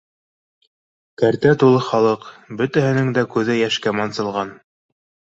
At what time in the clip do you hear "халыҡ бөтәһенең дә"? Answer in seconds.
1.87-3.25